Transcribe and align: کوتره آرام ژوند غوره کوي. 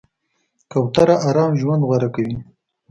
کوتره 0.71 1.15
آرام 1.29 1.51
ژوند 1.61 1.81
غوره 1.87 2.09
کوي. 2.15 2.37